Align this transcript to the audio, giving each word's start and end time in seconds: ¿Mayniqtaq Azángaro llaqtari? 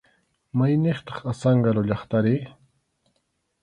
¿Mayniqtaq 0.57 1.19
Azángaro 1.31 1.81
llaqtari? 1.87 2.37